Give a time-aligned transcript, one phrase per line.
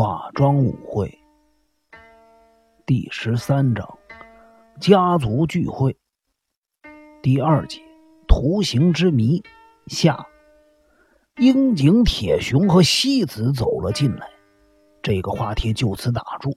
[0.00, 1.18] 化妆舞会
[2.86, 3.98] 第十三章
[4.78, 5.96] 家族聚会
[7.20, 7.80] 第二节
[8.28, 9.42] 图形之谜
[9.88, 10.24] 下
[11.36, 14.28] 樱井铁雄和西子走了进来，
[15.02, 16.56] 这个话题就此打住。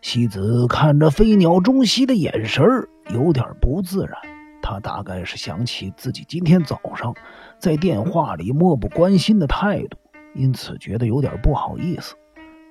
[0.00, 2.64] 西子看着飞鸟中西的眼神
[3.12, 4.16] 有点不自然，
[4.62, 7.14] 他大概是想起自己今天早上
[7.58, 9.98] 在电话里漠不关心的态度。
[10.34, 12.14] 因此觉得有点不好意思，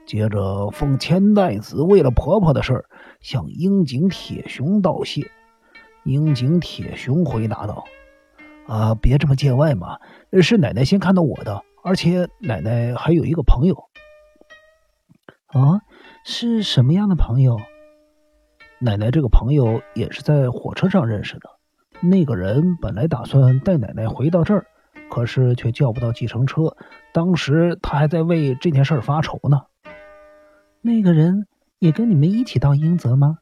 [0.09, 2.85] 接着奉千代子为了婆婆的事儿
[3.21, 5.29] 向樱井铁雄道谢。
[6.03, 7.83] 樱井铁雄回答道
[8.65, 9.99] ：“啊，别这么见外嘛，
[10.41, 13.75] 是奶奶先看到我的，而且奶奶还有一个朋友。
[15.45, 15.81] 啊，
[16.25, 17.59] 是什么样的朋友？
[18.79, 21.41] 奶奶这个朋友也是在火车上认识的。
[22.01, 24.65] 那个人本来打算带奶奶回到这儿。”
[25.07, 26.75] 可是却叫不到计程车，
[27.13, 29.61] 当时他还在为这件事发愁呢。
[30.81, 31.45] 那个人
[31.79, 33.39] 也跟你们一起到英泽吗？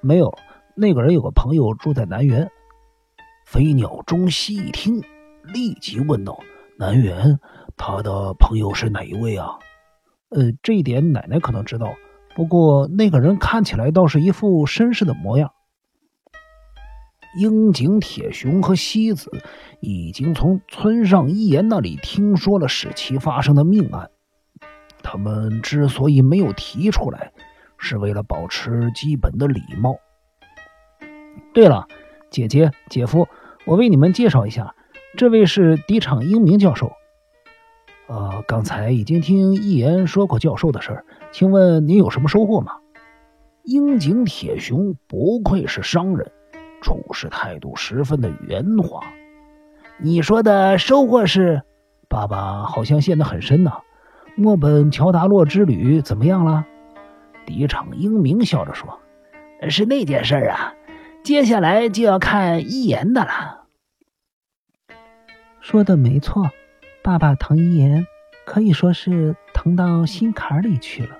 [0.00, 0.32] 没有，
[0.76, 2.48] 那个人有个朋友住在南园。
[3.44, 5.02] 飞鸟中西一听，
[5.42, 6.38] 立即问道
[6.78, 7.40] ：“南园，
[7.76, 9.58] 他的朋友是哪一位啊？”
[10.30, 11.92] 呃，这一点奶奶可能知道，
[12.36, 15.52] 不过那个人看起来倒是一副绅士的模样。
[17.36, 19.30] 樱井铁雄和西子
[19.80, 24.10] 已经从村上一言那里听说了使其发生的命案，
[25.10, 27.32] 他们之所以没有提出来，
[27.78, 29.96] 是为了保持基本的礼貌。
[31.54, 31.88] 对了，
[32.28, 33.26] 姐姐、姐夫，
[33.64, 34.74] 我为你们介绍一下，
[35.16, 36.92] 这位是迪场英明教授。
[38.08, 42.72] 呃，刚才已经听一言说过教授的事儿，请问您有什么收获吗？
[43.64, 46.30] 樱井铁雄不愧是商人。
[46.82, 49.00] 处事态度十分的圆滑。
[49.98, 51.62] 你说的收获是，
[52.10, 53.72] 爸爸好像陷得很深呢。
[54.38, 56.64] 墨本乔达洛之旅怎么样了？
[57.44, 59.00] 敌场英明笑着说
[59.68, 60.74] ：“是那件事啊，
[61.24, 63.64] 接下来就要看一言的了。”
[65.60, 66.48] 说的没错，
[67.02, 68.06] 爸爸疼一言，
[68.46, 71.16] 可以说是疼到心坎里去了。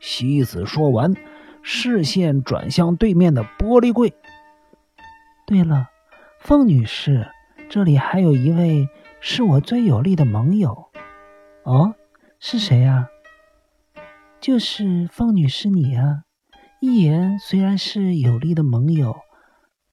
[0.00, 1.14] 西子说完，
[1.60, 4.14] 视线转向对面的玻璃柜。
[5.46, 5.90] 对了，
[6.38, 7.26] 凤女士，
[7.68, 8.88] 这里还有一位
[9.20, 10.86] 是我最有力的盟友。
[11.64, 11.94] 哦，
[12.44, 13.08] 是谁呀？
[14.40, 16.24] 就是凤女士你啊。
[16.80, 19.14] 一言虽然是有力的盟友，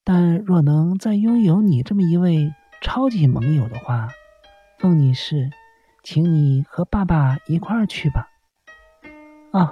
[0.03, 2.51] 但若能再拥有你这么一位
[2.81, 4.09] 超级盟友的话，
[4.79, 5.51] 凤女士，
[6.01, 8.27] 请你和爸爸一块儿去吧。
[9.51, 9.71] 哦，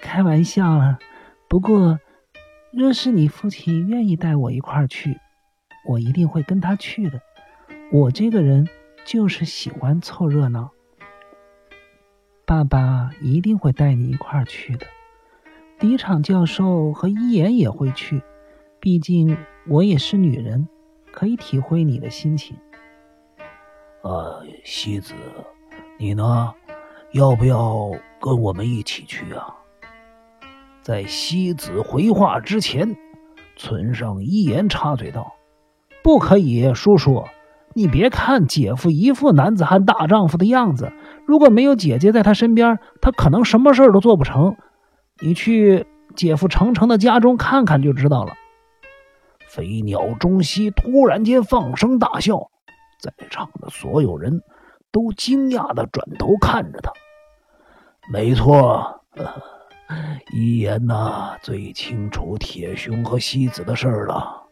[0.00, 1.00] 开玩笑了。
[1.48, 1.98] 不过。
[2.72, 5.20] 若是你父亲愿意带我一块儿去，
[5.86, 7.20] 我一定会跟他去的。
[7.92, 8.68] 我这个人
[9.04, 10.72] 就是喜欢凑热闹。
[12.46, 14.86] 爸爸一定会带你一块儿去的。
[15.78, 18.22] 迪场教授和一言也会去，
[18.80, 20.68] 毕竟我也是女人，
[21.10, 22.56] 可以体会你的心情。
[24.02, 25.14] 呃，西子，
[25.98, 26.54] 你呢？
[27.12, 27.90] 要不要
[28.20, 29.54] 跟我们一起去啊？
[30.82, 32.94] 在西子回话之前，
[33.56, 35.32] 村上一言插嘴道
[36.04, 37.24] ：“不可以，叔叔，
[37.74, 40.92] 你别看姐夫一副男子汉大丈夫的样子，
[41.26, 44.56] 如果没有姐姐在他身边，他可能什么事都做不成。
[45.20, 48.32] 你去姐夫程程的家中看看就知道了。”
[49.48, 52.50] 飞鸟中西突然间放声大笑，
[53.00, 54.42] 在场的所有人
[54.90, 56.92] 都惊讶的转头看着他。
[58.12, 59.00] 没错。
[60.32, 64.43] 一言呐，最清楚铁雄和西子的事儿了。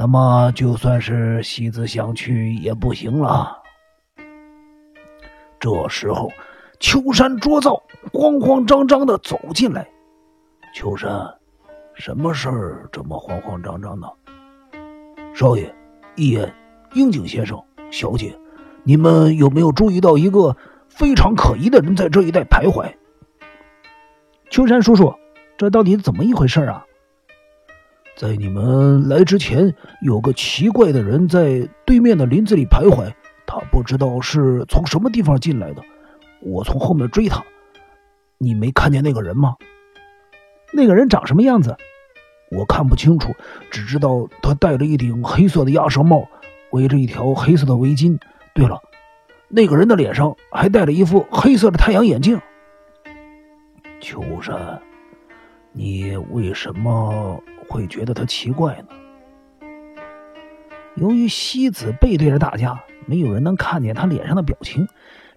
[0.00, 3.54] 那么，就算是西子想去也不行了。
[5.58, 6.32] 这时候，
[6.78, 7.78] 秋山卓造
[8.10, 9.86] 慌慌张张的走进来。
[10.74, 11.10] 秋山，
[11.92, 14.10] 什么事儿这么慌慌张张的？
[15.34, 15.70] 少爷，
[16.14, 16.50] 一言，
[16.94, 18.34] 樱井先生，小姐，
[18.84, 20.56] 你们有没有注意到一个
[20.88, 22.90] 非常可疑的人在这一带徘徊？
[24.48, 25.14] 秋山叔叔，
[25.58, 26.86] 这到底怎么一回事啊？
[28.20, 33.10] 在你们来之前，有个奇怪的人在对面的林子里徘徊，
[33.46, 35.82] 他不知道是从什么地方进来的。
[36.42, 37.42] 我从后面追他，
[38.36, 39.56] 你没看见那个人吗？
[40.70, 41.74] 那个人长什么样子？
[42.50, 43.32] 我看不清楚，
[43.70, 46.28] 只知道他戴着一顶黑色的鸭舌帽，
[46.72, 48.18] 围着一条黑色的围巾。
[48.52, 48.82] 对了，
[49.48, 52.38] 那个人的脸上还戴着一副黑色的太阳眼镜。
[53.98, 54.78] 秋山，
[55.72, 58.88] 你为什么会觉得他奇怪呢？
[60.96, 64.88] 由于西子背对着大家，没有人能看见他脸上的表情。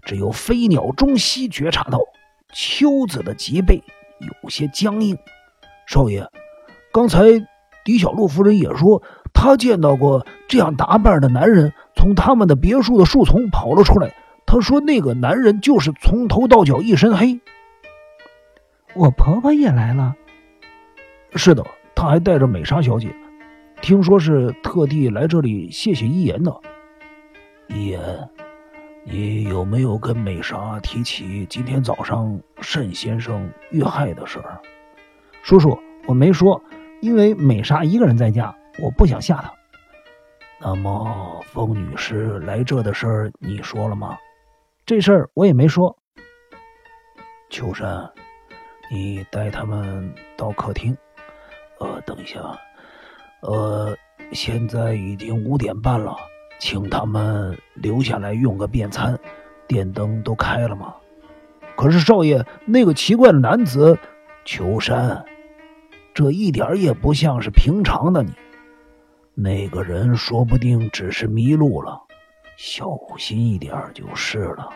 [0.01, 1.99] 只有飞鸟中西觉察到
[2.51, 3.81] 秋子的脊背
[4.19, 5.17] 有些僵硬。
[5.87, 6.27] 少爷，
[6.91, 7.23] 刚才
[7.85, 9.01] 狄小璐夫人也说，
[9.31, 14.13] 她见到过这样打扮的男人从他们的别墅的树丛跑了出来。
[14.45, 17.39] 她说那个男人就是从头到脚一身黑。
[18.95, 20.15] 我婆婆也来了。
[21.35, 21.65] 是的，
[21.95, 23.15] 他还带着美莎小姐，
[23.81, 26.53] 听说是特地来这里谢谢一言的。
[27.69, 28.01] 一言。
[29.05, 34.61] 你有没有跟美莎提起今天早上慎先生遇害的事儿？
[35.43, 36.63] 叔叔，我没说，
[37.01, 39.53] 因为美莎一个人在家，我不想吓她。
[40.61, 44.17] 那么，风女士来这的事儿你说了吗？
[44.85, 45.93] 这事儿我也没说。
[47.49, 48.09] 秋山，
[48.89, 50.95] 你带他们到客厅。
[51.83, 52.39] 呃，等一下，
[53.41, 53.93] 呃，
[54.31, 56.15] 现在已经五点半了。
[56.59, 59.19] 请他们留下来用个便餐，
[59.67, 60.95] 电灯都开了吗？
[61.75, 63.97] 可是少爷，那个奇怪的男子，
[64.45, 65.25] 秋山，
[66.13, 68.31] 这一点也不像是平常的你。
[69.33, 72.01] 那个人说不定只是迷路了，
[72.55, 74.69] 小心一点就是了。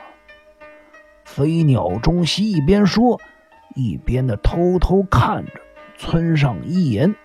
[1.23, 3.21] 飞鸟中西一边说，
[3.75, 5.61] 一边的偷偷看着
[5.97, 7.15] 村上一言。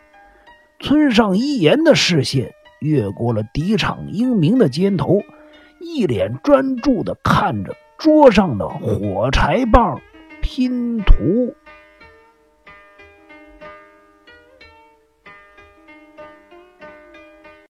[0.81, 2.53] 村上一言的视线。
[2.81, 5.23] 越过了敌场英明的肩头，
[5.79, 10.01] 一脸专注地看着桌上的火柴棒
[10.41, 11.55] 拼图。